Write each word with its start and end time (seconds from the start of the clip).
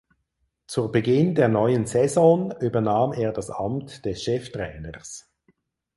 Zu 0.65 0.89
Beginn 0.91 1.35
der 1.35 1.47
neuen 1.47 1.85
Saison 1.85 2.51
übernahm 2.59 3.13
er 3.13 3.31
das 3.31 3.51
Amt 3.51 4.03
des 4.03 4.23
Cheftrainers. 4.23 5.29